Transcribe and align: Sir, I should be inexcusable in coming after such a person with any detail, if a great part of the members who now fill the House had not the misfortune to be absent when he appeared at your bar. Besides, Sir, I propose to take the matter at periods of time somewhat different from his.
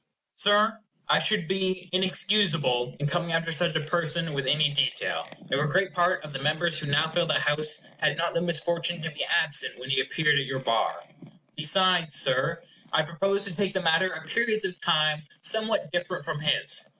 Sir, 0.35 0.79
I 1.07 1.19
should 1.19 1.47
be 1.47 1.87
inexcusable 1.93 2.95
in 2.99 3.05
coming 3.05 3.33
after 3.33 3.51
such 3.51 3.75
a 3.75 3.81
person 3.85 4.33
with 4.33 4.47
any 4.47 4.71
detail, 4.71 5.27
if 5.51 5.61
a 5.63 5.67
great 5.67 5.93
part 5.93 6.25
of 6.25 6.33
the 6.33 6.41
members 6.41 6.79
who 6.79 6.87
now 6.87 7.07
fill 7.07 7.27
the 7.27 7.35
House 7.39 7.79
had 7.99 8.17
not 8.17 8.33
the 8.33 8.41
misfortune 8.41 9.03
to 9.03 9.11
be 9.11 9.23
absent 9.25 9.77
when 9.77 9.91
he 9.91 9.99
appeared 10.01 10.39
at 10.39 10.45
your 10.47 10.57
bar. 10.57 11.03
Besides, 11.55 12.19
Sir, 12.19 12.63
I 12.91 13.03
propose 13.03 13.43
to 13.45 13.53
take 13.53 13.73
the 13.75 13.83
matter 13.83 14.11
at 14.11 14.25
periods 14.25 14.65
of 14.65 14.81
time 14.81 15.27
somewhat 15.39 15.91
different 15.91 16.25
from 16.25 16.39
his. 16.39 16.89